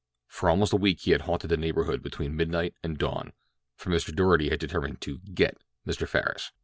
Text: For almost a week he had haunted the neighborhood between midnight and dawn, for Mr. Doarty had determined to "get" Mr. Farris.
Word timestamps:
For 0.27 0.49
almost 0.49 0.73
a 0.73 0.77
week 0.77 1.01
he 1.01 1.11
had 1.11 1.21
haunted 1.21 1.51
the 1.51 1.57
neighborhood 1.57 2.01
between 2.01 2.35
midnight 2.35 2.73
and 2.81 2.97
dawn, 2.97 3.33
for 3.75 3.91
Mr. 3.91 4.11
Doarty 4.11 4.49
had 4.49 4.59
determined 4.59 4.99
to 5.01 5.19
"get" 5.19 5.61
Mr. 5.85 6.07
Farris. 6.07 6.51